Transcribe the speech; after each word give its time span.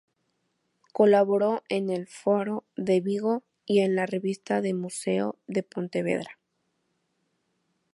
Colaboró 0.93 1.61
en 1.69 1.91
el 1.91 2.07
"Faro 2.07 2.65
de 2.75 3.01
Vigo" 3.01 3.43
y 3.67 3.81
en 3.81 3.93
la 3.93 4.07
revista 4.07 4.59
del 4.59 4.73
Museo 4.73 5.37
de 5.45 5.61
Pontevedra. 5.61 6.39